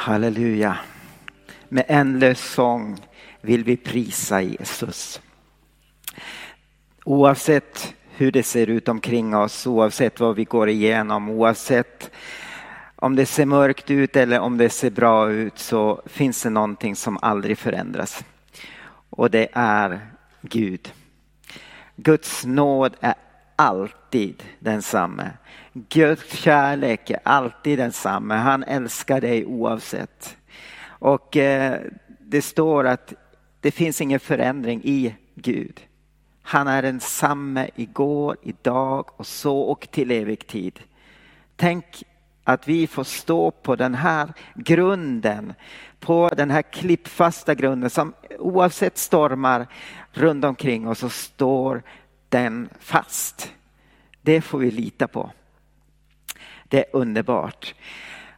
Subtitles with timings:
[0.00, 0.78] Halleluja.
[1.68, 2.96] Med ändlös sång
[3.40, 5.20] vill vi prisa Jesus.
[7.04, 12.10] Oavsett hur det ser ut omkring oss, oavsett vad vi går igenom, oavsett
[12.96, 16.96] om det ser mörkt ut eller om det ser bra ut så finns det någonting
[16.96, 18.24] som aldrig förändras.
[19.10, 20.00] Och det är
[20.40, 20.92] Gud.
[21.96, 23.14] Guds nåd är
[23.56, 25.30] alltid densamme.
[25.72, 28.36] Guds kärlek är alltid densamma.
[28.36, 30.36] Han älskar dig oavsett.
[30.82, 31.80] Och eh,
[32.18, 33.14] det står att
[33.60, 35.80] det finns ingen förändring i Gud.
[36.42, 40.80] Han är densamme igår, idag och så och till evig tid.
[41.56, 41.84] Tänk
[42.44, 45.54] att vi får stå på den här grunden,
[46.00, 49.66] på den här klippfasta grunden som oavsett stormar
[50.12, 51.82] runt omkring oss så står
[52.28, 53.52] den fast.
[54.22, 55.30] Det får vi lita på.
[56.70, 57.74] Det är underbart.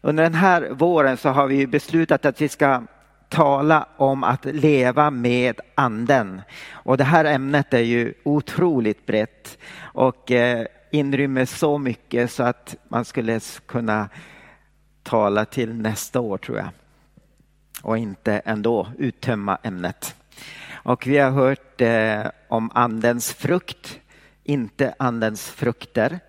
[0.00, 2.82] Under den här våren så har vi beslutat att vi ska
[3.28, 6.42] tala om att leva med anden.
[6.72, 12.76] Och det här ämnet är ju otroligt brett och eh, inrymmer så mycket så att
[12.88, 14.08] man skulle kunna
[15.02, 16.68] tala till nästa år tror jag.
[17.82, 20.14] Och inte ändå uttömma ämnet.
[20.72, 24.00] Och vi har hört eh, om andens frukt,
[24.44, 26.20] inte andens frukter.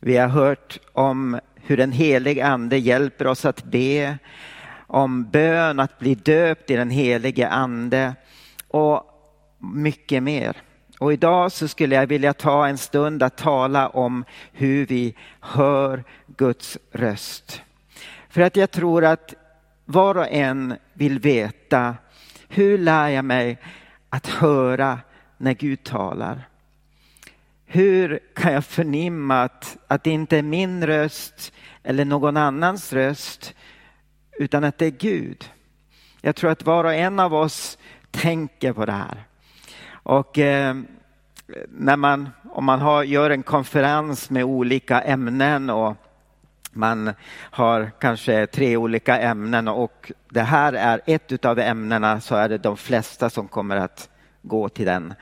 [0.00, 4.18] Vi har hört om hur den helige ande hjälper oss att be,
[4.86, 8.14] om bön, att bli döpt i den helige ande
[8.68, 9.02] och
[9.58, 10.56] mycket mer.
[10.98, 16.04] Och idag så skulle jag vilja ta en stund att tala om hur vi hör
[16.26, 17.62] Guds röst.
[18.28, 19.34] För att jag tror att
[19.84, 21.94] var och en vill veta
[22.48, 23.58] hur lär jag mig
[24.10, 24.98] att höra
[25.36, 26.48] när Gud talar?
[27.66, 33.54] Hur kan jag förnimma att, att det inte är min röst eller någon annans röst
[34.38, 35.50] utan att det är Gud?
[36.20, 37.78] Jag tror att var och en av oss
[38.10, 39.24] tänker på det här.
[39.90, 40.76] Och eh,
[41.68, 45.96] när man, om man har, gör en konferens med olika ämnen och
[46.72, 52.48] man har kanske tre olika ämnen och det här är ett av ämnena så är
[52.48, 54.10] det de flesta som kommer att
[54.42, 55.14] gå till den,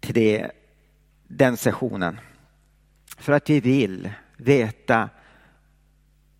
[0.00, 0.50] till det,
[1.36, 2.20] den sessionen.
[3.18, 5.08] För att vi vill veta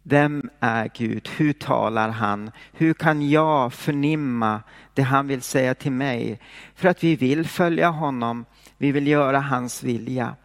[0.03, 1.28] vem är Gud?
[1.36, 2.50] Hur talar han?
[2.72, 4.62] Hur kan jag förnimma
[4.94, 6.41] det han vill säga till mig?
[6.75, 8.44] För att vi vill följa honom.
[8.78, 10.36] Vi vill göra hans vilja.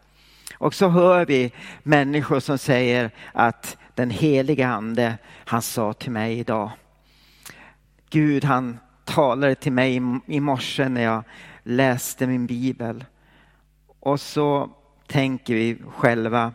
[0.57, 1.51] Och så hör vi
[1.83, 6.71] människor som säger att den heliga ande, han sa till mig idag.
[8.09, 11.23] Gud han talade till mig i morse när jag
[11.63, 13.05] läste min bibel.
[14.07, 14.69] Och så
[15.07, 16.53] tänker vi själva,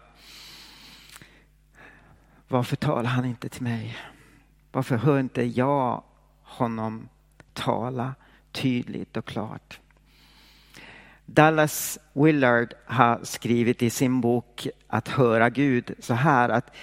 [2.48, 3.96] varför talar han inte till mig?
[4.70, 6.02] Varför hör inte jag
[6.42, 7.08] honom
[7.52, 8.14] tala
[8.52, 9.80] tydligt och klart?
[11.26, 16.74] Dallas Willard har skrivit i sin bok Att höra Gud så här att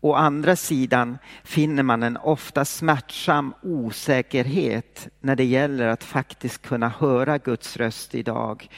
[0.00, 6.88] å andra sidan finner man en ofta smärtsam osäkerhet när det gäller att faktiskt kunna
[6.88, 8.68] höra Guds röst idag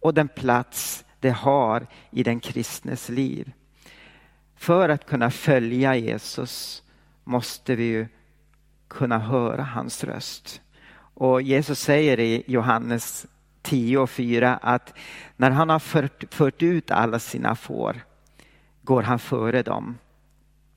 [0.00, 3.52] och den plats det har i den kristnes liv.
[4.56, 6.82] För att kunna följa Jesus
[7.24, 8.06] måste vi ju
[8.88, 10.60] kunna höra hans röst.
[11.14, 13.26] Och Jesus säger i Johannes
[13.62, 14.94] 10 och 4 att
[15.36, 18.00] när han har fört, fört ut alla sina får
[18.82, 19.98] går han före dem.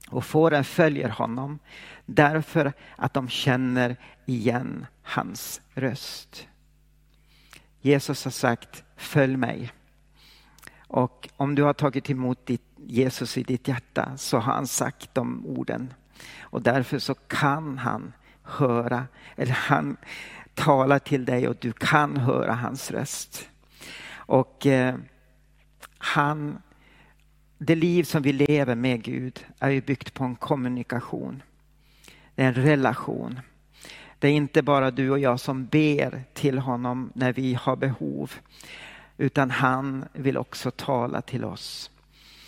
[0.09, 1.59] Och fåren följer honom
[2.05, 6.47] därför att de känner igen hans röst.
[7.81, 9.71] Jesus har sagt följ mig.
[10.87, 15.15] Och om du har tagit emot ditt Jesus i ditt hjärta så har han sagt
[15.15, 15.93] de orden.
[16.39, 18.13] Och därför så kan han
[18.43, 19.97] höra, eller han
[20.53, 23.49] talar till dig och du kan höra hans röst.
[24.11, 24.95] Och eh,
[25.97, 26.61] han,
[27.57, 31.43] det liv som vi lever med Gud är ju byggt på en kommunikation.
[32.35, 33.39] Det är en relation.
[34.19, 38.31] Det är inte bara du och jag som ber till honom när vi har behov.
[39.17, 41.91] Utan han vill också tala till oss.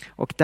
[0.08, 0.34] Och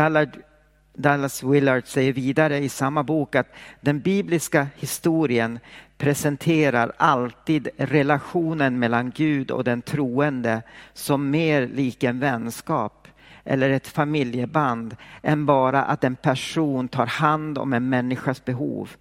[0.95, 5.59] Dallas Willard säger vidare i samma bok att den bibliska historien
[5.99, 13.09] presenterar alltid relationen mellan Gud och den troende som mer lik en vänskap
[13.45, 18.97] eller ett familjeband än bara att en person tar hand om en människas behov.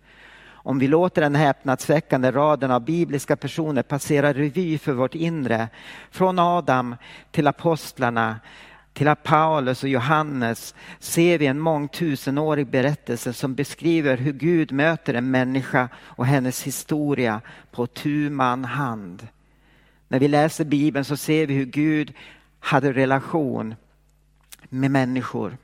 [0.67, 5.67] Om vi låter den häpnadsväckande raden av bibliska personer passera revy för vårt inre,
[6.11, 6.95] från Adam
[7.31, 8.39] till apostlarna,
[8.93, 15.31] till Paulus och Johannes ser vi en mångtusenårig berättelse som beskriver hur Gud möter en
[15.31, 17.41] människa och hennes historia
[17.71, 19.27] på tu man hand.
[20.07, 22.13] När vi läser Bibeln så ser vi hur Gud
[22.59, 23.75] hade relation
[24.69, 25.57] med människor.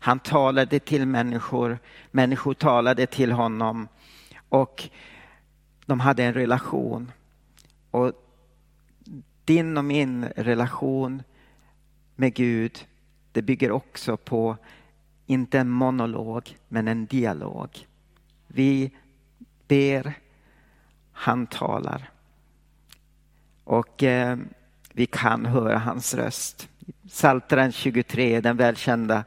[0.00, 1.78] Han talade till människor,
[2.10, 3.88] människor talade till honom
[4.56, 4.88] och
[5.86, 7.12] de hade en relation.
[7.90, 8.12] Och
[9.44, 11.22] din och min relation
[12.14, 12.86] med Gud,
[13.32, 14.56] det bygger också på,
[15.26, 17.86] inte en monolog, men en dialog.
[18.46, 18.90] Vi
[19.68, 20.14] ber,
[21.12, 22.10] han talar.
[23.64, 24.38] Och eh,
[24.92, 26.68] vi kan höra hans röst.
[27.08, 29.24] Psaltaren 23, den välkända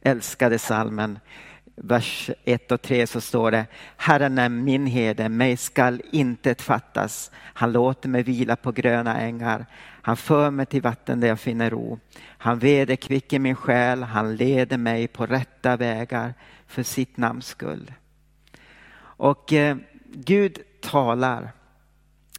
[0.00, 1.18] älskade salmen
[1.76, 3.66] vers 1 och 3 så står det
[3.96, 7.30] Herren är min herde, mig skall intet fattas.
[7.36, 9.66] Han låter mig vila på gröna ängar.
[10.02, 11.98] Han för mig till vatten där jag finner ro.
[12.20, 16.34] Han vederkvicker min själ, han leder mig på rätta vägar
[16.66, 17.92] för sitt namns skull.
[18.96, 19.76] Och eh,
[20.14, 21.52] Gud talar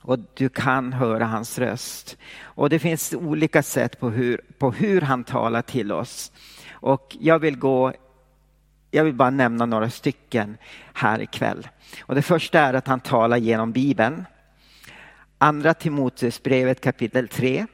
[0.01, 2.17] och du kan höra hans röst.
[2.41, 6.31] Och det finns olika sätt på hur, på hur han talar till oss.
[6.71, 7.93] Och jag vill gå
[8.95, 10.57] jag vill bara nämna några stycken
[10.93, 11.67] här ikväll.
[12.01, 14.25] Och det första är att han talar genom Bibeln.
[15.37, 17.65] Andra Timoteusbrevet kapitel 3,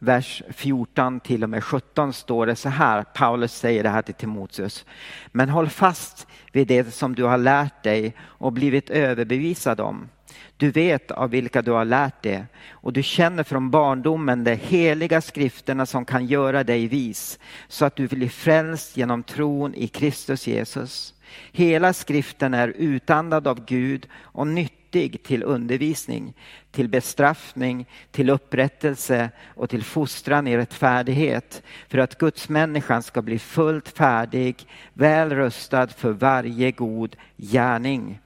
[0.00, 3.02] vers 14 till och med 17 står det så här.
[3.02, 4.84] Paulus säger det här till Timoteus.
[5.26, 10.08] Men håll fast vid det som du har lärt dig och blivit överbevisad om
[10.56, 15.20] du vet av vilka du har lärt det och du känner från barndomen de heliga
[15.20, 17.38] skrifterna som kan göra dig vis
[17.68, 21.14] så att du blir frälst genom tron i Kristus Jesus.
[21.52, 26.34] Hela skriften är utandad av Gud och nyttig till undervisning,
[26.70, 33.38] till bestraffning, till upprättelse och till fostran i rättfärdighet för att Guds människan ska bli
[33.38, 38.18] fullt färdig, väl rustad för varje god gärning.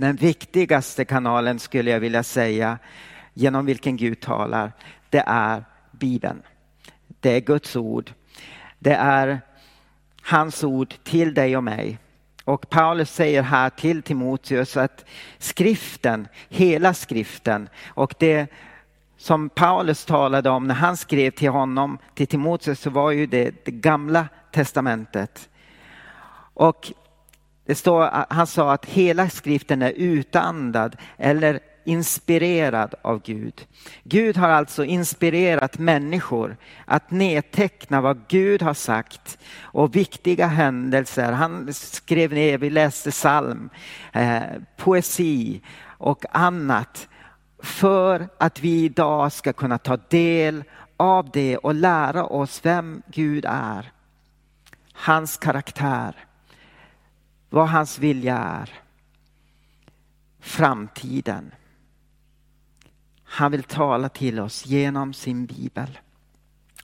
[0.00, 2.78] Den viktigaste kanalen skulle jag vilja säga
[3.34, 4.72] genom vilken Gud talar,
[5.10, 6.42] det är Bibeln.
[7.20, 8.12] Det är Guds ord.
[8.78, 9.40] Det är
[10.22, 11.98] hans ord till dig och mig.
[12.44, 15.04] Och Paulus säger här till Timoteus att
[15.38, 18.46] skriften, hela skriften och det
[19.16, 23.64] som Paulus talade om när han skrev till honom, till Timoteus, så var ju det,
[23.64, 25.48] det gamla testamentet.
[26.54, 26.92] Och
[27.70, 33.66] det står, han sa att hela skriften är utandad eller inspirerad av Gud.
[34.04, 41.32] Gud har alltså inspirerat människor att nedteckna vad Gud har sagt och viktiga händelser.
[41.32, 43.70] Han skrev ner, vi läste psalm,
[44.12, 44.42] eh,
[44.76, 45.60] poesi
[45.98, 47.08] och annat
[47.62, 50.64] för att vi idag ska kunna ta del
[50.96, 53.92] av det och lära oss vem Gud är.
[54.92, 56.26] Hans karaktär
[57.50, 58.70] vad hans vilja är.
[60.40, 61.54] Framtiden.
[63.24, 65.98] Han vill tala till oss genom sin bibel.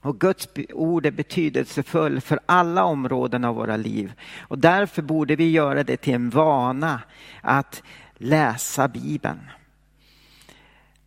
[0.01, 4.13] Och Guds ord är betydelsefull för alla områden av våra liv.
[4.39, 7.01] Och därför borde vi göra det till en vana
[7.41, 7.83] att
[8.17, 9.39] läsa Bibeln.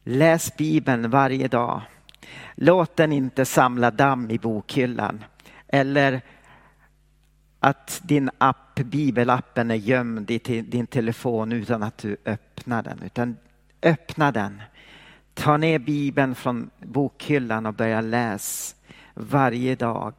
[0.05, 1.83] Läs Bibeln varje dag.
[2.55, 5.25] Låt den inte samla damm i bokhyllan
[5.69, 6.23] eller
[7.61, 13.03] att din app, bibelappen är gömd i din telefon utan att du öppnar den.
[13.05, 13.37] Utan
[13.83, 14.63] öppna den.
[15.35, 18.77] Ta ner bibeln från bokhyllan och börja läsa
[19.15, 20.15] varje dag.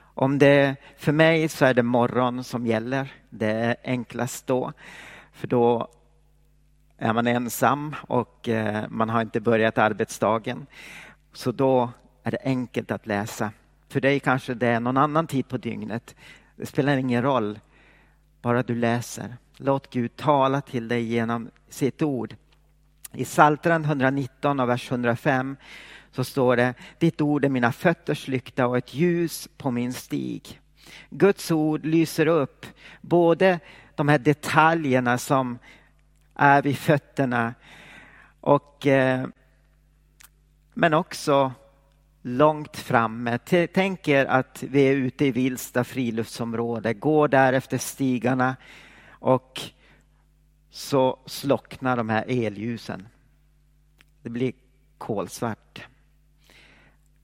[0.00, 3.12] Om det, för mig så är det morgon som gäller.
[3.30, 4.72] Det är enklast då.
[5.32, 5.88] För då
[6.98, 10.66] är man ensam och eh, man har inte börjat arbetsdagen.
[11.32, 11.90] Så då
[12.22, 13.50] är det enkelt att läsa.
[13.88, 16.14] För dig kanske det är någon annan tid på dygnet.
[16.58, 17.58] Det spelar ingen roll,
[18.42, 19.36] bara du läser.
[19.56, 22.36] Låt Gud tala till dig genom sitt ord.
[23.12, 25.56] I Psaltaren 119 och vers 105
[26.10, 30.60] så står det, ditt ord är mina fötters lykta och ett ljus på min stig.
[31.10, 32.66] Guds ord lyser upp
[33.00, 33.60] både
[33.94, 35.58] de här detaljerna som
[36.34, 37.54] är vid fötterna
[38.40, 39.26] och, eh,
[40.74, 41.52] men också
[42.22, 43.38] långt framme.
[43.74, 48.56] Tänk er att vi är ute i Vilsta friluftsområde, går där efter stigarna
[49.08, 49.60] och
[50.70, 53.08] så slocknar de här elljusen.
[54.22, 54.52] Det blir
[54.98, 55.86] kolsvart.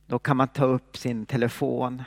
[0.07, 2.03] Då kan man ta upp sin telefon,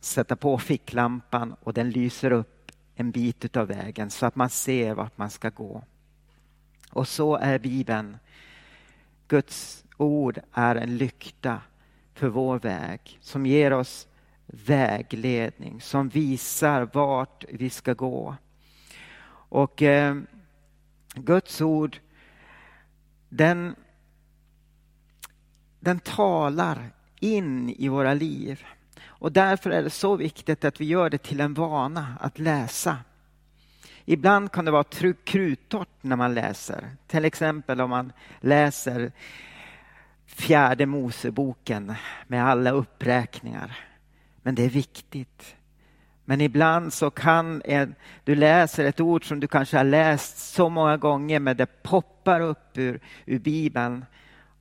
[0.00, 4.94] sätta på ficklampan och den lyser upp en bit av vägen så att man ser
[4.94, 5.84] vart man ska gå.
[6.90, 8.16] Och så är Bibeln.
[9.28, 11.60] Guds ord är en lykta
[12.14, 14.08] för vår väg, som ger oss
[14.46, 18.36] vägledning, som visar vart vi ska gå.
[19.48, 20.16] Och eh,
[21.14, 21.98] Guds ord,
[23.28, 23.74] den,
[25.80, 26.90] den talar
[27.20, 28.64] in i våra liv.
[29.04, 32.96] Och därför är det så viktigt att vi gör det till en vana att läsa.
[34.04, 34.84] Ibland kan det vara
[35.24, 36.90] kruttorrt när man läser.
[37.06, 39.12] Till exempel om man läser
[40.26, 41.94] fjärde Moseboken
[42.26, 43.78] med alla uppräkningar.
[44.42, 45.56] Men det är viktigt.
[46.24, 50.68] Men ibland så kan en, du läser ett ord som du kanske har läst så
[50.68, 54.04] många gånger men det poppar upp ur, ur Bibeln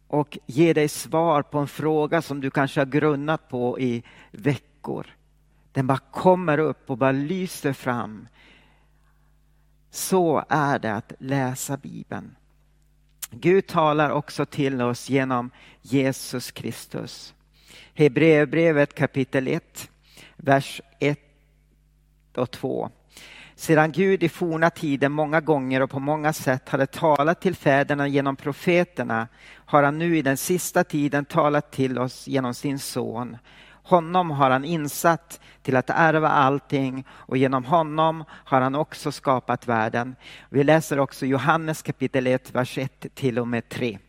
[0.07, 5.07] och ger dig svar på en fråga som du kanske har grunnat på i veckor.
[5.71, 8.27] Den bara kommer upp och bara lyser fram.
[9.89, 12.35] Så är det att läsa Bibeln.
[13.39, 17.33] Gud talar också till oss genom Jesus Kristus.
[17.93, 19.89] Hebreerbrevet kapitel 1,
[20.35, 21.19] vers 1
[22.35, 22.89] och 2.
[23.55, 28.07] Sedan Gud i forna tider många gånger och på många sätt hade talat till fäderna
[28.07, 29.27] genom profeterna
[29.65, 33.37] har han nu i den sista tiden talat till oss genom sin son.
[33.83, 39.67] Honom har han insatt till att ärva allting och genom honom har han också skapat
[39.67, 40.15] världen.
[40.49, 43.99] Vi läser också Johannes kapitel 1, vers 1 till och med 3.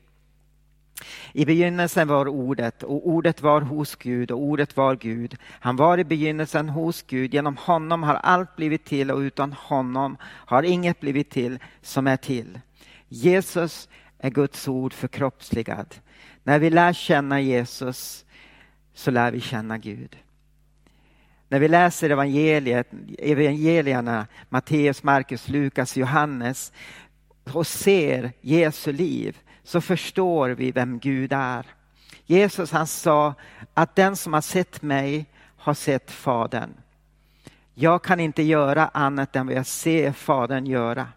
[1.33, 5.37] I begynnelsen var ordet och ordet var hos Gud och ordet var Gud.
[5.45, 7.35] Han var i begynnelsen hos Gud.
[7.35, 12.17] Genom honom har allt blivit till och utan honom har inget blivit till som är
[12.17, 12.61] till.
[13.09, 13.89] Jesus
[14.19, 15.95] är Guds ord förkroppsligad.
[16.43, 18.25] När vi lär känna Jesus
[18.95, 20.17] så lär vi känna Gud.
[21.49, 26.73] När vi läser evangeliet, evangelierna, Matteus, Markus, Lukas, Johannes
[27.53, 31.67] och ser Jesu liv så förstår vi vem Gud är.
[32.27, 33.35] Jesus han sa
[33.75, 36.71] att den som har sett mig har sett Fadern.
[37.75, 41.09] Jag kan inte göra annat än vad jag ser Fadern göra.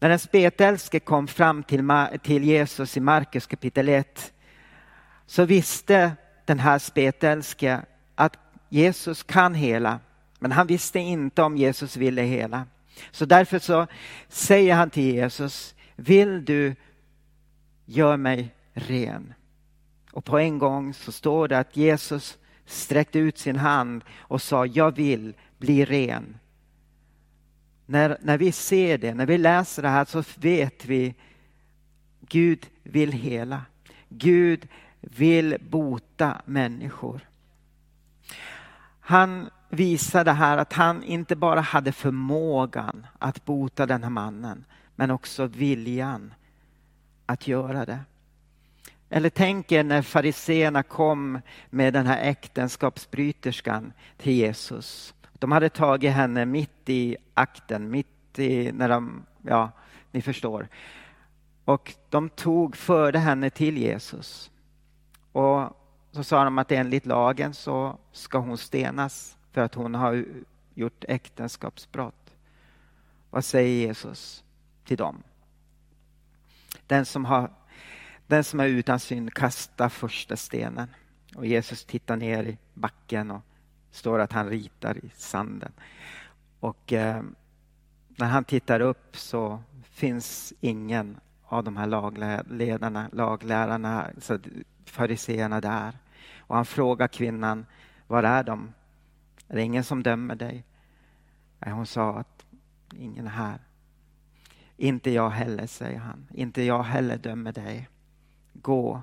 [0.00, 1.88] När den spetälske kom fram till,
[2.22, 4.32] till Jesus i Markus kapitel 1
[5.28, 6.12] så visste
[6.44, 7.82] den här spetälske
[8.14, 8.36] att
[8.68, 10.00] Jesus kan hela.
[10.38, 12.66] Men han visste inte om Jesus ville hela.
[13.10, 13.86] Så därför så
[14.28, 16.76] säger han till Jesus, vill du
[17.84, 19.34] gör mig ren?
[20.12, 24.66] Och på en gång så står det att Jesus sträckte ut sin hand och sa,
[24.66, 26.38] jag vill bli ren.
[27.86, 31.14] När, när vi ser det, när vi läser det här så vet vi
[32.20, 33.62] Gud vill hela.
[34.08, 34.68] Gud
[35.16, 37.28] vill bota människor.
[39.00, 44.64] Han visade här att han inte bara hade förmågan att bota den här mannen,
[44.96, 46.34] men också viljan
[47.26, 48.00] att göra det.
[49.10, 55.14] Eller tänk er när fariseerna kom med den här äktenskapsbryterskan till Jesus.
[55.32, 59.70] De hade tagit henne mitt i akten, mitt i när de, ja,
[60.10, 60.68] ni förstår.
[61.64, 64.50] Och de tog, förde henne till Jesus.
[65.38, 65.76] Och
[66.12, 70.24] så sa de att enligt lagen så ska hon stenas för att hon har
[70.74, 72.34] gjort äktenskapsbrott.
[73.30, 74.44] Vad säger Jesus
[74.84, 75.22] till dem?
[76.86, 77.50] Den som, har,
[78.26, 80.88] den som är utan synd kastar första stenen.
[81.34, 83.42] Och Jesus tittar ner i backen och
[83.90, 85.72] står att han ritar i sanden.
[86.60, 87.22] Och eh,
[88.08, 94.38] när han tittar upp så finns ingen av de här lagledarna, laglärarna, alltså
[94.84, 95.98] fariseerna där.
[96.38, 97.66] Och han frågar kvinnan,
[98.06, 98.72] var är de?
[99.48, 100.64] Är det ingen som dömer dig?
[101.60, 102.46] Hon sa att
[102.94, 103.58] ingen är här.
[104.76, 106.26] Inte jag heller, säger han.
[106.30, 107.88] Inte jag heller dömer dig.
[108.52, 109.02] Gå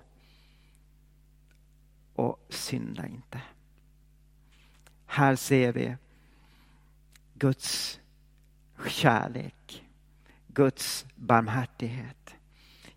[2.15, 3.41] och synda inte.
[5.05, 5.97] Här ser vi
[7.33, 7.99] Guds
[8.87, 9.84] kärlek,
[10.55, 12.35] Guds barmhärtighet.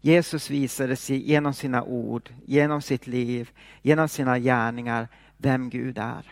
[0.01, 3.51] Jesus visade sig genom sina ord, genom sitt liv,
[3.83, 6.25] genom sina gärningar vem Gud är.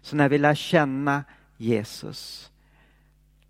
[0.00, 1.24] Så när vi lär känna
[1.56, 2.50] Jesus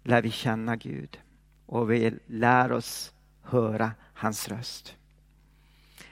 [0.02, 1.18] lär vi känna Gud
[1.66, 4.96] och vi lär oss höra hans röst.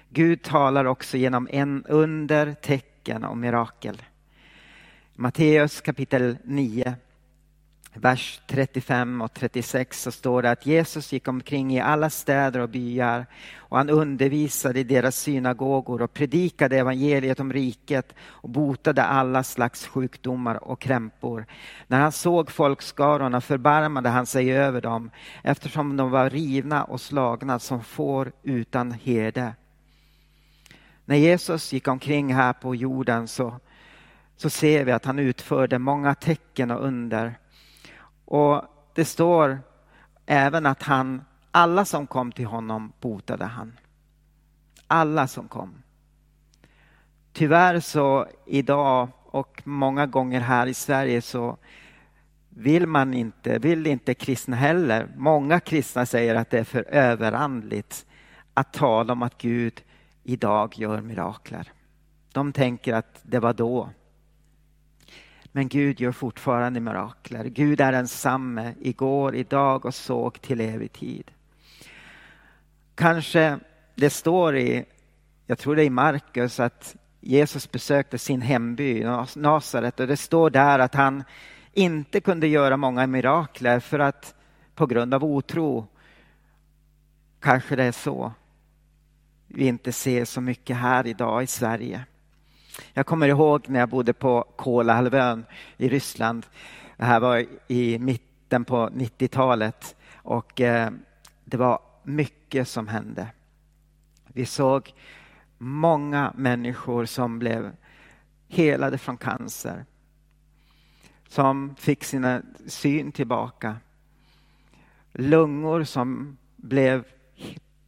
[0.09, 4.02] Gud talar också genom en under, tecken och mirakel.
[5.14, 6.97] Matteus kapitel 9
[7.95, 12.68] vers 35 och 36 så står det att Jesus gick omkring i alla städer och
[12.68, 13.26] byar
[13.57, 19.87] och han undervisade i deras synagogor och predikade evangeliet om riket och botade alla slags
[19.87, 21.47] sjukdomar och krämpor.
[21.87, 25.11] När han såg folkskarorna förbarmade han sig över dem
[25.42, 29.54] eftersom de var rivna och slagna som får utan herde.
[31.04, 33.61] När Jesus gick omkring här på jorden så,
[34.37, 37.35] så ser vi att han utförde många tecken och under.
[38.30, 38.62] Och
[38.94, 39.58] det står
[40.26, 43.78] även att han, alla som kom till honom botade han.
[44.87, 45.75] Alla som kom.
[47.32, 51.56] Tyvärr så idag och många gånger här i Sverige så
[52.49, 55.08] vill man inte, vill inte kristna heller.
[55.16, 58.06] Många kristna säger att det är för överandligt
[58.54, 59.82] att tala om att Gud
[60.23, 61.73] idag gör mirakler.
[62.32, 63.90] De tänker att det var då.
[65.52, 67.45] Men Gud gör fortfarande mirakler.
[67.45, 71.31] Gud är densamme igår, idag och såg till evig tid.
[72.95, 73.59] Kanske
[73.95, 74.85] det står i,
[75.47, 79.05] jag tror det är i Markus, att Jesus besökte sin hemby
[79.37, 81.25] Nasaret och det står där att han
[81.73, 84.35] inte kunde göra många mirakler för att
[84.75, 85.87] på grund av otro.
[87.40, 88.33] Kanske det är så
[89.49, 92.05] vi inte ser så mycket här idag i Sverige.
[92.92, 95.44] Jag kommer ihåg när jag bodde på Kolahalvön
[95.76, 96.47] i Ryssland.
[96.97, 100.90] Det här var i mitten på 90-talet och eh,
[101.44, 103.26] det var mycket som hände.
[104.26, 104.94] Vi såg
[105.58, 107.73] många människor som blev
[108.49, 109.85] helade från cancer.
[111.28, 113.76] Som fick sin syn tillbaka.
[115.12, 117.04] Lungor som blev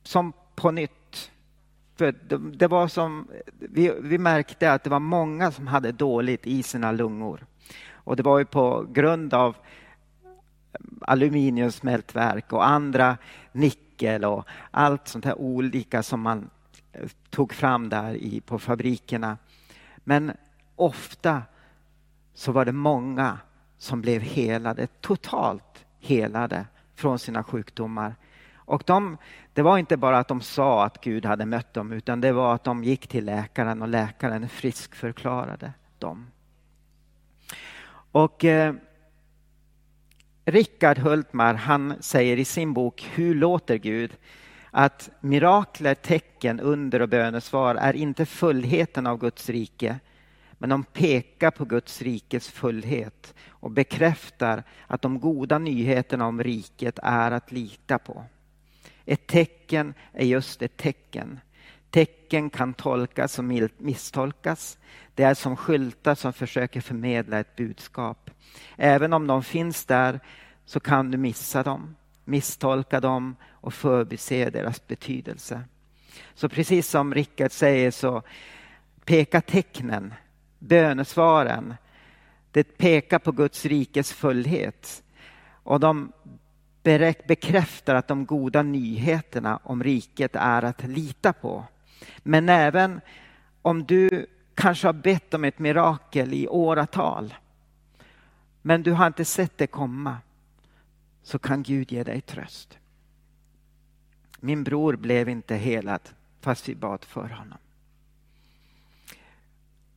[0.02, 0.99] som på nytt.
[2.00, 2.14] För
[2.56, 3.28] det, var som,
[3.58, 7.46] vi, vi märkte att det var många som hade dåligt i sina lungor.
[7.92, 9.56] Och det var ju på grund av
[10.22, 13.16] eh, aluminiumsmältverk och andra
[13.52, 16.50] nickel och allt sånt här olika som man
[16.92, 19.38] eh, tog fram där i, på fabrikerna.
[19.96, 20.32] Men
[20.76, 21.42] ofta
[22.34, 23.38] så var det många
[23.78, 28.14] som blev helade, totalt helade från sina sjukdomar.
[28.70, 29.16] Och de,
[29.52, 32.54] det var inte bara att de sa att Gud hade mött dem utan det var
[32.54, 36.26] att de gick till läkaren och läkaren friskförklarade dem.
[38.12, 38.74] Och eh,
[40.44, 44.16] Rickard Hultmar han säger i sin bok Hur låter Gud?
[44.70, 49.98] att mirakler, tecken, under och bönesvar är inte fullheten av Guds rike,
[50.52, 56.98] men de pekar på Guds rikes fullhet och bekräftar att de goda nyheterna om riket
[57.02, 58.24] är att lita på.
[59.10, 61.40] Ett tecken är just ett tecken.
[61.90, 63.44] Tecken kan tolkas och
[63.78, 64.78] misstolkas.
[65.14, 68.30] Det är som skyltar som försöker förmedla ett budskap.
[68.76, 70.20] Även om de finns där
[70.64, 75.62] så kan du missa dem misstolka dem och förbise deras betydelse.
[76.34, 78.22] Så precis som Rickard säger så
[79.04, 80.14] pekar tecknen,
[80.58, 81.74] bönesvaren,
[82.52, 85.02] det pekar på Guds rikes fullhet.
[85.62, 86.12] Och de
[86.82, 91.64] bekräftar att de goda nyheterna om riket är att lita på.
[92.18, 93.00] Men även
[93.62, 97.34] om du kanske har bett om ett mirakel i åratal
[98.62, 100.18] men du har inte sett det komma
[101.22, 102.78] så kan Gud ge dig tröst.
[104.40, 106.00] Min bror blev inte helad
[106.40, 107.58] fast vi bad för honom.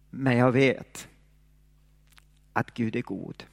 [0.09, 1.07] Men jag vet
[2.53, 3.43] att Gud är god.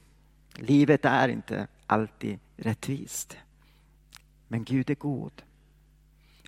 [0.55, 3.37] Livet är inte alltid rättvist.
[4.47, 5.41] Men Gud är god.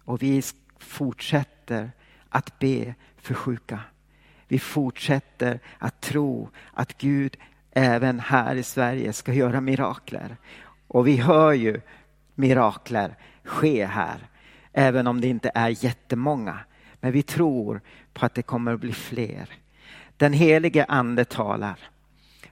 [0.04, 0.42] Och vi
[0.80, 1.92] fortsätter
[2.30, 3.80] att be för sjuka.
[4.48, 7.38] Vi fortsätter att tro att Gud
[7.72, 10.38] även här i Sverige ska göra mirakler.
[10.88, 11.82] Och vi hör ju
[12.36, 14.28] mirakler ske här,
[14.74, 16.60] även om det inte är jättemånga.
[17.00, 17.82] Men vi tror
[18.14, 19.50] på att det kommer att bli fler.
[20.18, 21.80] Den helige ande talar.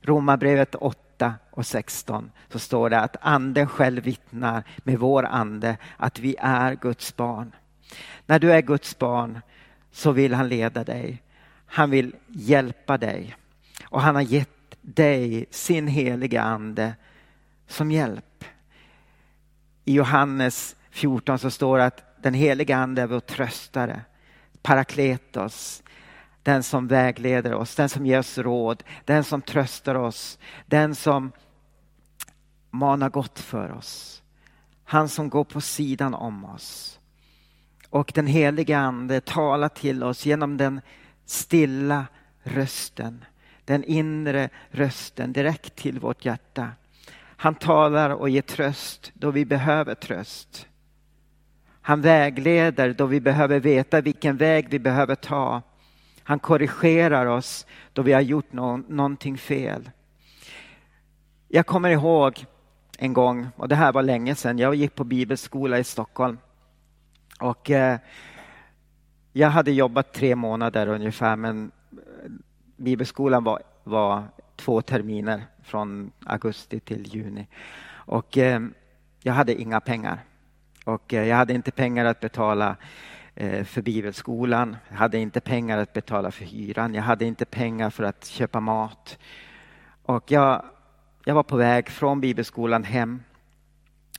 [0.02, 1.11] Romarbrevet 8
[1.52, 6.76] och 16 så står det att anden själv vittnar med vår ande att vi är
[6.76, 7.56] Guds barn.
[8.26, 9.42] När du är Guds barn
[9.92, 11.22] så vill han leda dig.
[11.66, 13.36] Han vill hjälpa dig.
[13.84, 14.50] Och han har gett
[14.82, 16.94] dig sin heliga ande
[17.68, 18.46] som hjälp.
[19.86, 24.02] I Johannes 14 så står det att den heliga ande är vår tröstare,
[24.62, 25.84] parakletos,
[26.44, 31.32] den som vägleder oss, den som ger oss råd, den som tröstar oss, den som
[32.70, 34.24] manar gott för oss.
[34.84, 37.00] Han som går på sidan om oss.
[37.90, 40.82] Och den heliga ande talar till oss genom den
[41.26, 42.06] stilla
[42.44, 43.26] rösten,
[43.66, 46.70] den inre rösten direkt till vårt hjärta.
[47.18, 50.68] Han talar och ger tröst då vi behöver tröst.
[51.82, 55.62] Han vägleder då vi behöver veta vilken väg vi behöver ta.
[56.24, 59.90] Han korrigerar oss då vi har gjort no någonting fel.
[61.48, 62.46] Jag kommer ihåg
[62.98, 66.38] en gång, och det här var länge sedan, jag gick på bibelskola i Stockholm.
[67.40, 68.00] Och eh,
[69.34, 72.32] jag hade jobbat tre månader ungefär men eh,
[72.76, 74.24] bibelskolan var, var
[74.56, 77.48] två terminer från augusti till juni.
[77.92, 78.62] Och eh,
[79.22, 80.20] jag hade inga pengar.
[80.86, 82.76] Och eh, jag hade inte pengar att betala
[83.36, 84.78] Eh, för bibelskolan.
[84.90, 86.94] Jag hade inte pengar att betala för hyran.
[86.94, 89.20] Jag hade inte pengar för att köpa mat.
[90.04, 90.66] Och jag,
[91.26, 93.24] jag var på väg från bibelskolan hem.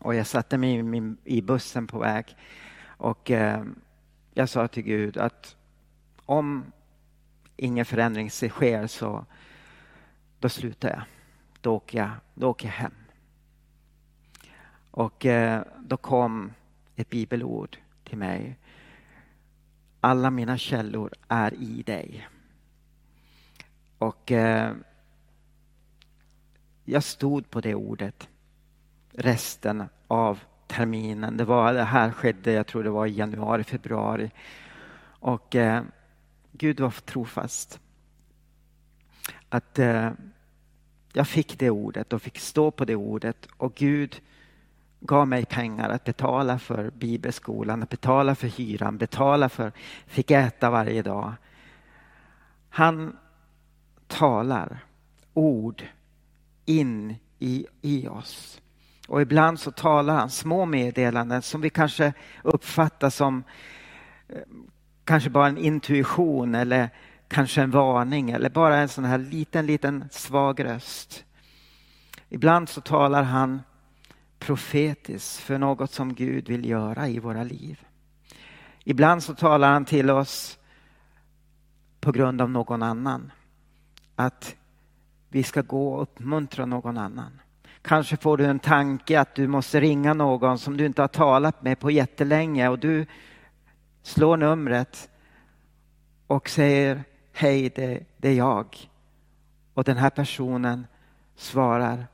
[0.01, 2.37] Och jag satte mig i, min, i bussen på väg.
[2.87, 3.65] Och eh,
[4.35, 5.57] jag sa till Gud att
[6.17, 6.73] om
[7.57, 9.25] ingen förändring sker så
[10.39, 11.03] då slutar jag.
[11.61, 12.95] Då åker jag, då åker jag hem.
[14.91, 16.53] Och eh, då kom
[16.97, 18.59] ett bibelord till mig.
[20.05, 22.29] Alla mina källor är i dig.
[23.99, 24.75] Och eh,
[26.85, 28.29] jag stod på det ordet
[29.13, 31.37] resten av terminen.
[31.37, 34.31] Det, var, det här skedde, jag tror det var i januari, februari.
[35.05, 35.83] Och eh,
[36.53, 37.81] Gud var trofast.
[39.49, 40.11] Att eh,
[41.13, 44.21] jag fick det ordet och fick stå på det ordet och Gud
[45.05, 49.73] gav mig pengar att betala för bibelskolan, att betala för hyran, betala för,
[50.07, 51.33] fick äta varje dag.
[52.69, 53.17] Han
[54.07, 54.85] talar
[55.35, 55.83] ord
[56.65, 58.61] in i, i oss.
[59.09, 62.13] Och ibland så talar han små meddelanden som vi kanske
[62.43, 63.45] uppfattar som
[64.29, 64.43] eh,
[65.05, 66.91] kanske bara en intuition eller
[67.29, 71.25] kanske en varning eller bara en sån här liten, liten svag röst.
[72.29, 73.63] Ibland så talar han
[74.43, 77.85] profetiskt för något som Gud vill göra i våra liv.
[78.85, 80.59] Ibland så talar han till oss
[82.01, 83.33] på grund av någon annan.
[84.17, 84.57] Att
[85.29, 87.41] vi ska gå och uppmuntra någon annan.
[87.83, 91.63] Kanske får du en tanke att du måste ringa någon som du inte har talat
[91.63, 93.07] med på jättelänge och du
[94.03, 95.11] slår numret
[96.27, 98.91] och säger hej, det, det är jag.
[99.75, 100.87] Och den här personen
[101.37, 102.07] svarar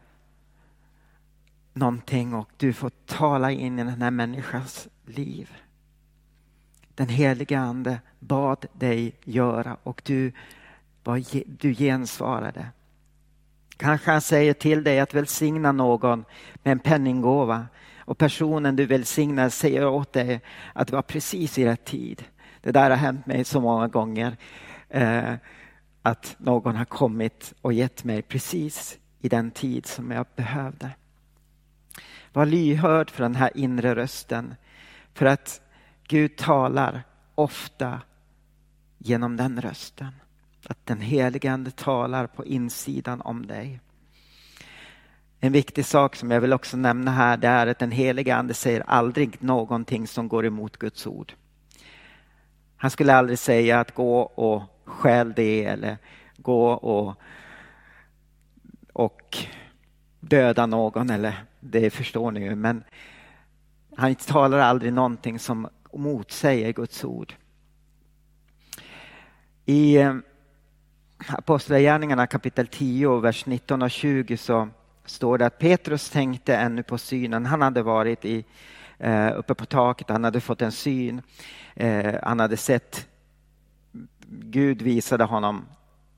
[1.79, 5.53] någonting och du får tala in i den här människans liv.
[6.95, 10.33] Den heliga ande bad dig göra och du,
[11.47, 12.67] du gensvarade.
[13.77, 16.25] Kanske han säger till dig att välsigna någon
[16.63, 17.67] med en penninggåva
[17.99, 20.41] och personen du välsignar säger åt dig
[20.73, 22.25] att det var precis i rätt tid.
[22.61, 24.37] Det där har hänt mig så många gånger.
[24.89, 25.35] Eh,
[26.03, 30.91] att någon har kommit och gett mig precis i den tid som jag behövde.
[32.39, 34.55] Var lyhörd för den här inre rösten.
[35.15, 35.61] För att
[36.09, 37.03] Gud talar
[37.35, 38.01] ofta
[38.99, 40.13] genom den rösten.
[40.69, 43.81] Att den helige Ande talar på insidan om dig.
[45.41, 48.55] En viktig sak som jag vill också nämna här det är att den helige Ande
[48.55, 51.33] säger aldrig någonting som går emot Guds ord.
[52.77, 55.97] Han skulle aldrig säga att gå och stjäl det eller
[56.37, 57.15] gå och,
[58.93, 59.37] och
[60.21, 62.85] döda någon eller det förstår ni ju men
[63.97, 67.35] han talar aldrig någonting som motsäger Guds ord.
[69.65, 70.15] I eh,
[71.29, 74.69] Apostlagärningarna kapitel 10, vers 19 och 20 så
[75.05, 77.47] står det att Petrus tänkte ännu på synen.
[77.47, 78.45] Han hade varit i,
[78.99, 81.23] eh, uppe på taket, han hade fått en syn.
[81.75, 83.09] Eh, han hade sett,
[84.29, 85.67] Gud visade honom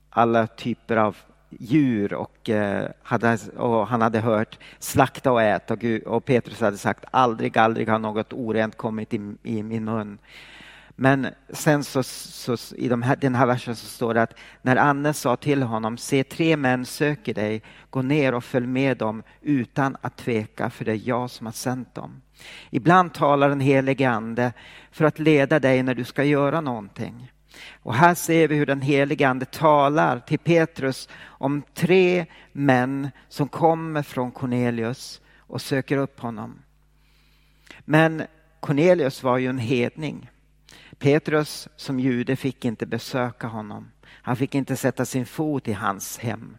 [0.09, 1.17] alla typer av
[1.59, 6.61] djur och, eh, hade, och han hade hört slakta och äta och, Gud, och Petrus
[6.61, 10.17] hade sagt aldrig, aldrig har något orent kommit i, i min mun.
[10.95, 14.75] Men sen så, så i de här, den här versen så står det att när
[14.75, 19.23] Anne sa till honom, se tre män söker dig, gå ner och följ med dem
[19.41, 22.21] utan att tveka, för det är jag som har sänt dem.
[22.69, 24.53] Ibland talar den helige Ande
[24.91, 27.31] för att leda dig när du ska göra någonting.
[27.69, 33.47] Och här ser vi hur den helige Ande talar till Petrus om tre män som
[33.47, 36.59] kommer från Cornelius och söker upp honom.
[37.79, 38.23] Men
[38.59, 40.29] Cornelius var ju en hedning.
[40.99, 43.91] Petrus som jude fick inte besöka honom.
[44.07, 46.57] Han fick inte sätta sin fot i hans hem.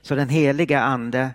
[0.00, 1.30] Så den heliga ande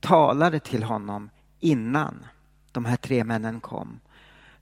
[0.00, 2.26] talade till honom innan
[2.72, 4.00] de här tre männen kom.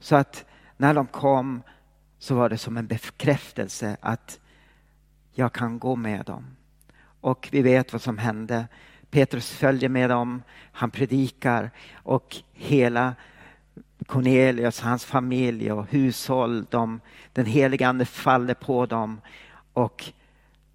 [0.01, 0.45] Så att
[0.77, 1.63] när de kom
[2.19, 4.41] så var det som en bekräftelse att
[5.33, 6.57] jag kan gå med dem.
[7.21, 8.69] Och vi vet vad som hände.
[9.11, 13.15] Petrus följer med dem, han predikar och hela
[14.07, 17.01] Cornelius, hans familj och hushåll, de,
[17.33, 19.21] den heliga ande faller på dem
[19.73, 20.05] och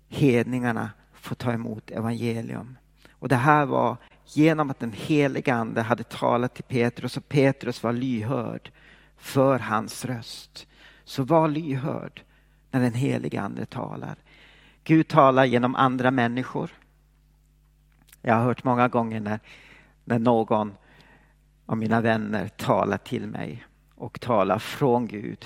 [0.10, 2.78] hedningarna får ta emot evangelium.
[3.12, 7.84] Och det här var genom att den heliga ande hade talat till Petrus och Petrus
[7.84, 8.72] var lyhörd
[9.18, 10.68] för hans röst.
[11.06, 12.22] Så var lyhörd
[12.72, 14.16] när den helige Ande talar.
[14.84, 16.72] Gud talar genom andra människor.
[18.22, 19.40] Jag har hört många gånger när,
[20.04, 20.74] när någon
[21.66, 25.46] av mina vänner talar till mig och talar från Gud.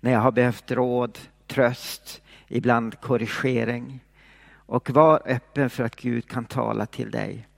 [0.00, 4.00] När jag har behövt råd, tröst, ibland korrigering.
[4.52, 7.48] Och var öppen för att Gud kan tala till dig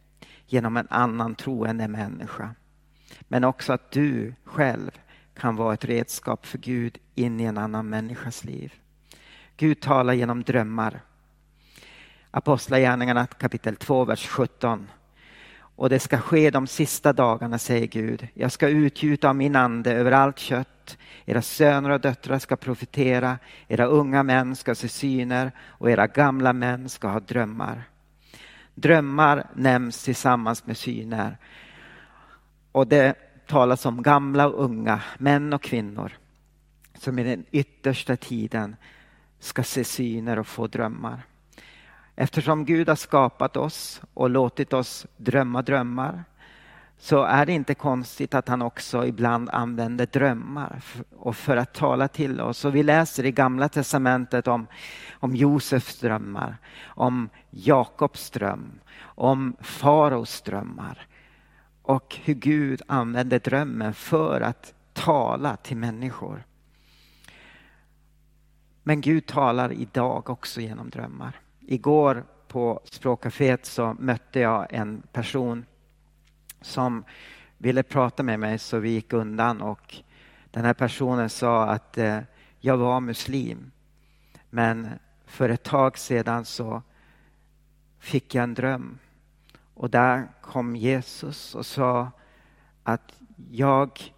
[0.46, 2.54] genom en annan troende människa.
[3.20, 4.90] Men också att du själv
[5.40, 8.72] kan vara ett redskap för Gud in i en annan människas liv.
[9.56, 11.00] Gud talar genom drömmar.
[12.30, 14.88] Apostlagärningarna kapitel 2, vers 17.
[15.58, 18.28] Och det ska ske de sista dagarna, säger Gud.
[18.34, 20.98] Jag ska utgjuta av min ande över allt kött.
[21.26, 26.52] Era söner och döttrar ska profetera, era unga män ska se syner och era gamla
[26.52, 27.82] män ska ha drömmar.
[28.74, 31.36] Drömmar nämns tillsammans med syner.
[32.72, 33.14] Och det
[33.48, 36.12] talas om gamla och unga, män och kvinnor
[36.94, 38.76] som i den yttersta tiden
[39.38, 41.22] ska se syner och få drömmar.
[42.16, 46.24] Eftersom Gud har skapat oss och låtit oss drömma drömmar
[46.98, 50.82] så är det inte konstigt att han också ibland använder drömmar
[51.16, 52.64] och för att tala till oss.
[52.64, 54.66] Och vi läser i Gamla testamentet om,
[55.12, 61.06] om Josefs drömmar, om Jakobs dröm, om faraos drömmar
[61.88, 66.44] och hur Gud använde drömmen för att tala till människor.
[68.82, 71.40] Men Gud talar idag också genom drömmar.
[71.60, 75.64] Igår på språkcaféet så mötte jag en person
[76.60, 77.04] som
[77.58, 79.96] ville prata med mig så vi gick undan och
[80.50, 82.20] den här personen sa att eh,
[82.60, 83.70] jag var muslim.
[84.50, 84.88] Men
[85.26, 86.82] för ett tag sedan så
[87.98, 88.98] fick jag en dröm
[89.78, 92.10] och där kom Jesus och sa
[92.82, 94.14] att jag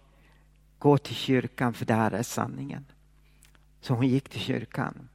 [0.79, 2.85] går till kyrkan för där är sanningen.
[3.81, 5.09] Så hon gick till kyrkan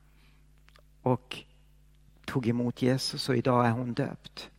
[1.03, 1.43] och
[2.25, 4.51] tog emot Jesus och idag är hon döpt.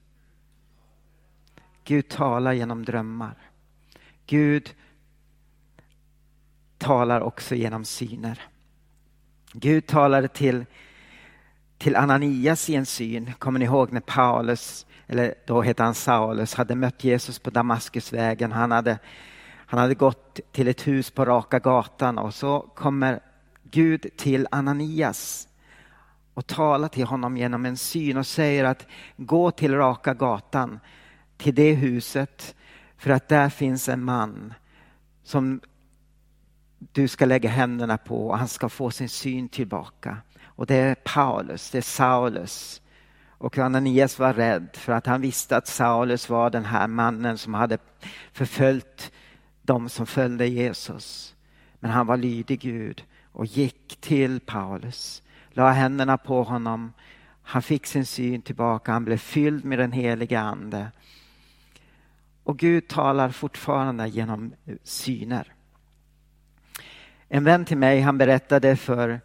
[1.83, 3.37] Gud talar genom drömmar.
[4.25, 4.75] Gud
[6.77, 8.41] talar också genom syner.
[9.53, 10.65] Gud talade till,
[11.77, 13.33] till Ananias i en syn.
[13.33, 18.51] Kommer ni ihåg när Paulus, eller då hette han Saulus, hade mött Jesus på Damaskusvägen.
[18.51, 18.99] Han hade,
[19.49, 23.19] han hade gått till ett hus på Raka gatan och så kommer
[23.63, 25.47] Gud till Ananias
[26.33, 30.79] och talar till honom genom en syn och säger att gå till Raka gatan,
[31.37, 32.55] till det huset,
[32.97, 34.53] för att där finns en man
[35.23, 35.61] som
[36.77, 40.17] du ska lägga händerna på och han ska få sin syn tillbaka.
[40.43, 42.81] Och det är Paulus, det är Saulus.
[43.37, 47.53] Och Ananias var rädd för att han visste att Saulus var den här mannen som
[47.53, 47.77] hade
[48.31, 49.11] förföljt
[49.61, 51.35] de som följde Jesus.
[51.79, 56.93] Men han var lydig Gud och gick till Paulus, la händerna på honom.
[57.43, 60.91] Han fick sin syn tillbaka, han blev fylld med den heliga ande.
[62.43, 65.53] Och Gud talar fortfarande genom syner.
[67.29, 69.21] En vän till mig han berättade för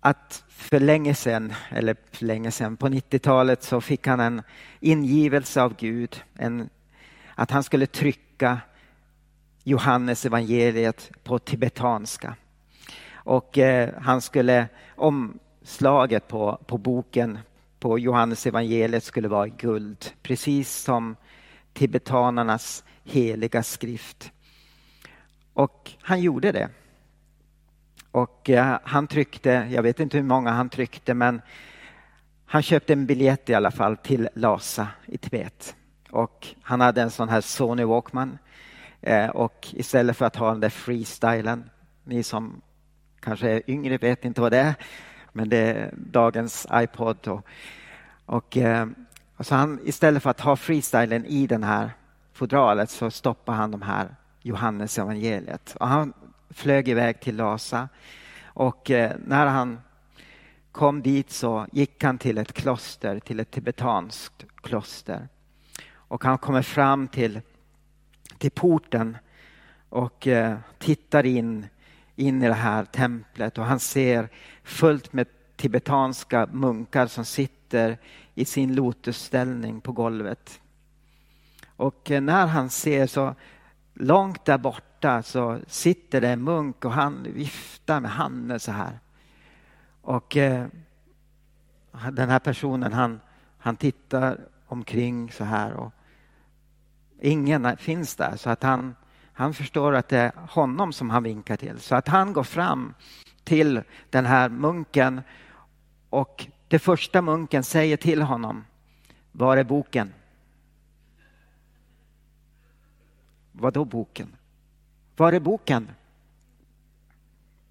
[0.00, 4.42] att för länge sedan, eller för länge sedan, på 90-talet så fick han en
[4.80, 6.22] ingivelse av Gud.
[6.34, 6.68] En,
[7.34, 8.60] att han skulle trycka
[9.64, 12.36] Johannes evangeliet på tibetanska.
[13.12, 17.38] Och eh, han skulle, omslaget på, på boken
[17.78, 21.16] på Johannes evangeliet skulle vara i guld, precis som
[21.72, 24.32] tibetanernas heliga skrift.
[25.52, 26.68] Och han gjorde det.
[28.14, 31.42] Och eh, han tryckte, jag vet inte hur många han tryckte, men
[32.46, 35.76] han köpte en biljett i alla fall till Lhasa i Tibet.
[36.10, 38.38] Och han hade en sån här Sony Walkman.
[39.00, 41.70] Eh, och istället för att ha den där freestylen,
[42.04, 42.60] ni som
[43.20, 44.74] kanske är yngre vet inte vad det är,
[45.32, 47.28] men det är dagens iPod.
[47.28, 47.46] Och,
[48.26, 48.86] och, eh,
[49.40, 51.90] så han, istället för att ha freestylen i den här
[52.32, 55.76] fodralet så stoppar han de här Johannes evangeliet.
[55.80, 56.12] Och han
[56.50, 57.88] flög iväg till Lhasa
[58.44, 59.80] och eh, när han
[60.72, 65.28] kom dit så gick han till ett kloster, till ett tibetanskt kloster.
[65.92, 67.40] Och han kommer fram till,
[68.38, 69.16] till porten
[69.88, 71.66] och eh, tittar in
[72.16, 74.28] in i det här templet och han ser
[74.62, 75.26] fullt med
[75.56, 77.98] tibetanska munkar som sitter
[78.34, 80.60] i sin lotusställning på golvet.
[81.76, 83.34] Och eh, när han ser så
[83.94, 88.98] långt där borta så sitter det en munk och han viftar med handen så här.
[90.00, 90.66] Och eh,
[92.12, 93.20] den här personen han,
[93.58, 95.92] han tittar omkring så här och
[97.20, 98.94] ingen finns där så att han
[99.36, 101.80] Han förstår att det är honom som han vinkar till.
[101.80, 102.94] Så att han går fram
[103.44, 105.20] till den här munken
[106.10, 108.64] och det första munken säger till honom,
[109.32, 110.12] var är boken?
[113.56, 114.36] Vad då boken?
[115.16, 115.90] Var är boken?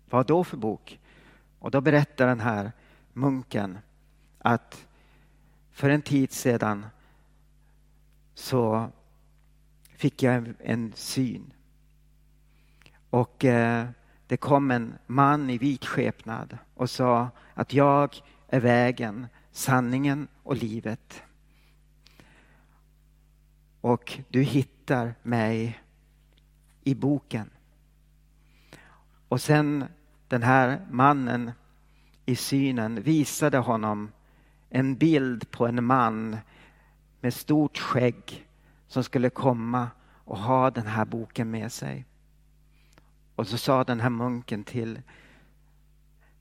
[0.10, 1.00] Vad då för bok?
[1.60, 2.72] Och då berättar den här
[3.14, 3.78] munken
[4.40, 4.88] att
[5.72, 6.86] för en tid sedan
[8.34, 8.90] så
[9.96, 11.54] fick jag en, en syn.
[13.10, 13.88] Och eh,
[14.28, 18.16] det kom en man i vit skepnad och sa att jag
[18.48, 21.24] är vägen, sanningen och livet.
[23.84, 25.82] Och du hittar mig
[26.84, 27.50] i boken.
[29.28, 29.86] Och sen
[30.28, 31.52] den här mannen
[32.26, 34.12] i synen visade honom
[34.70, 36.38] en bild på en man
[37.22, 38.48] med stort skägg
[38.88, 42.06] som skulle komma och ha den här boken med sig.
[43.36, 45.02] Och så sa den här munken till,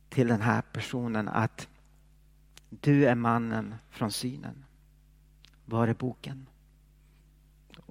[0.09, 1.69] till den här personen att
[2.71, 4.65] du är mannen från synen.
[5.65, 6.47] Var är boken?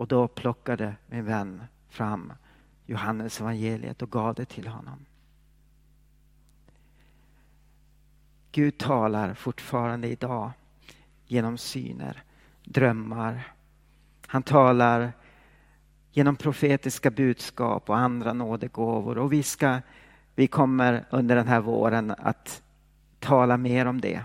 [0.02, 2.34] Och då plockade min vän fram
[2.86, 5.06] Johannes evangeliet och gav det till honom.
[8.52, 10.52] Gud talar fortfarande idag
[11.28, 12.24] genom syner,
[12.64, 13.54] drömmar.
[14.28, 15.14] Han talar
[16.12, 19.82] genom profetiska budskap och andra nådegåvor och vi, ska,
[20.36, 22.64] vi kommer under den här våren att
[23.20, 24.24] tala mer om det.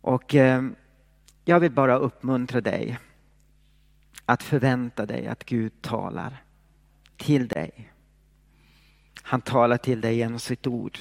[0.00, 0.62] Och eh,
[1.44, 2.98] jag vill bara uppmuntra dig
[4.28, 6.42] att förvänta dig att Gud talar
[7.16, 7.92] till dig.
[9.22, 10.98] Han talar till dig genom sitt ord.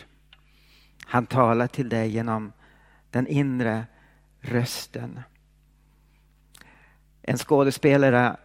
[1.06, 2.52] Han talar till dig genom
[3.10, 3.86] den inre
[4.40, 5.20] rösten.
[7.22, 8.38] En skådespelare,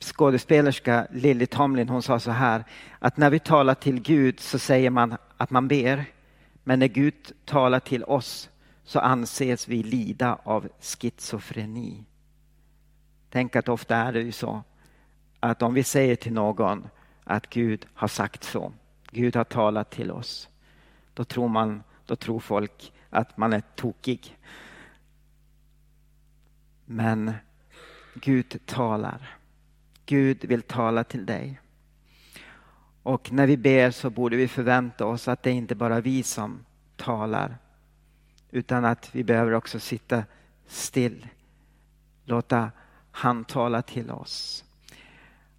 [0.00, 2.64] skådespelerska, Lily Tomlin, hon sa så här
[2.98, 6.04] att när vi talar till Gud så säger man att man ber.
[6.64, 8.50] Men när Gud talar till oss
[8.84, 12.04] så anses vi lida av schizofreni.
[13.32, 14.62] Tänk att ofta är det ju så
[15.40, 16.88] att om vi säger till någon
[17.24, 18.72] att Gud har sagt så,
[19.10, 20.48] Gud har talat till oss,
[21.14, 24.38] då tror, man, då tror folk att man är tokig.
[26.84, 27.32] Men
[28.14, 29.36] Gud talar.
[30.06, 31.60] Gud vill tala till dig.
[33.02, 36.22] Och när vi ber så borde vi förvänta oss att det inte bara är vi
[36.22, 36.64] som
[36.96, 37.56] talar
[38.50, 40.24] utan att vi behöver också sitta
[40.66, 41.28] still.
[42.24, 42.70] Låta
[43.12, 44.64] han talar till oss.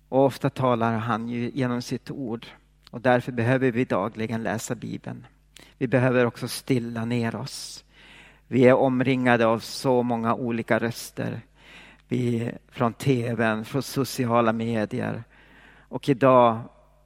[0.09, 2.47] Och ofta talar han ju genom sitt ord
[2.91, 5.25] och därför behöver vi dagligen läsa Bibeln.
[5.77, 7.85] Vi behöver också stilla ner oss.
[8.47, 11.41] Vi är omringade av så många olika röster.
[12.07, 15.23] Vi, från tvn, från sociala medier.
[15.79, 16.59] Och idag,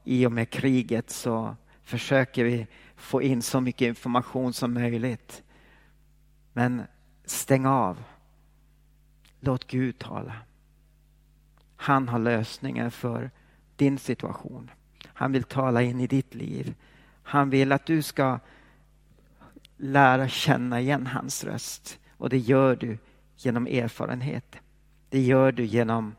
[0.03, 5.43] i och med kriget, så försöker vi få in så mycket information som möjligt.
[6.53, 6.83] Men
[7.25, 8.03] stäng av.
[9.39, 10.35] Låt Gud tala.
[11.75, 13.31] Han har lösningen för
[13.75, 14.71] din situation.
[15.05, 16.75] Han vill tala in i ditt liv.
[17.23, 18.39] Han vill att du ska
[19.77, 21.99] lära känna igen hans röst.
[22.17, 22.97] Och det gör du
[23.35, 24.55] genom erfarenhet.
[25.09, 26.15] Det gör du genom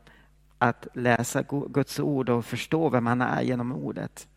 [0.57, 4.27] att läsa Guds ord och förstå vem han är genom ordet.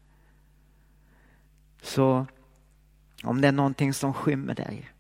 [1.83, 2.27] Så
[3.25, 4.93] om det är någonting som skymmer dig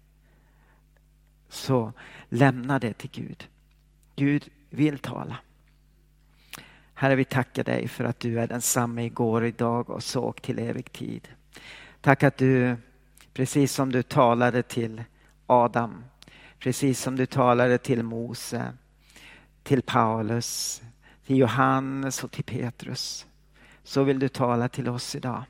[1.48, 1.92] så
[2.28, 3.48] lämna det till Gud.
[4.16, 5.36] Gud vill tala.
[6.94, 10.92] Herre, vi tackar dig för att du är densamma igår, idag och såg till evig
[10.92, 11.28] tid.
[12.00, 12.76] Tack att du,
[13.34, 15.04] precis som du talade till
[15.46, 16.04] Adam,
[16.58, 18.72] precis som du talade till Mose,
[19.62, 20.82] till Paulus,
[21.26, 23.26] till Johannes och till Petrus,
[23.84, 25.44] så vill du tala till oss idag.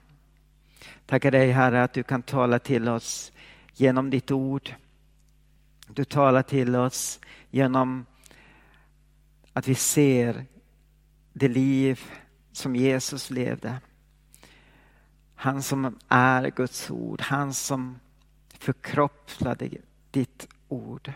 [1.07, 3.33] Tackar dig Herre att du kan tala till oss
[3.75, 4.75] genom ditt ord.
[5.89, 7.21] Du talar till oss
[7.51, 8.07] genom
[9.53, 10.45] att vi ser
[11.33, 12.01] det liv
[12.53, 13.81] som Jesus levde.
[15.35, 17.99] Han som är Guds ord, han som
[18.59, 19.69] förkroppslade
[20.11, 21.13] ditt ord.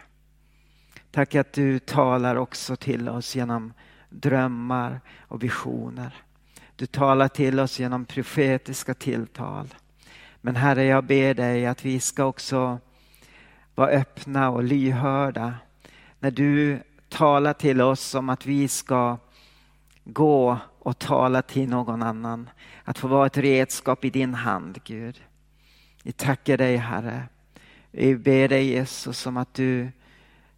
[1.10, 3.72] Tack att du talar också till oss genom
[4.08, 6.14] drömmar och visioner.
[6.76, 9.74] Du talar till oss genom profetiska tilltal.
[10.40, 12.78] Men Herre, jag ber dig att vi ska också
[13.74, 15.54] vara öppna och lyhörda
[16.18, 19.18] när du talar till oss om att vi ska
[20.04, 22.50] gå och tala till någon annan.
[22.84, 25.22] Att få vara ett redskap i din hand, Gud.
[26.02, 27.22] Vi tackar dig, Herre.
[27.90, 29.88] Vi ber dig Jesus om att du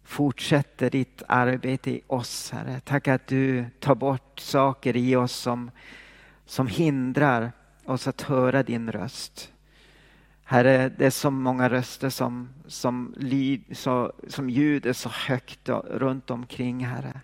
[0.03, 2.79] fortsätter ditt arbete i oss, Herre.
[2.79, 5.71] Tack att du tar bort saker i oss som,
[6.45, 7.51] som hindrar
[7.85, 9.51] oss att höra din röst.
[10.51, 16.29] Herre, det är så många röster som, som, lid, så, som ljuder så högt runt
[16.31, 17.21] omkring, Herre.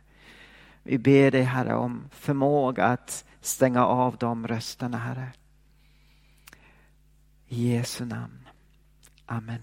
[0.83, 5.31] Vi ber dig, Herre, om förmåga att stänga av de rösterna, Herre.
[7.47, 8.47] I Jesu namn.
[9.25, 9.61] Amen.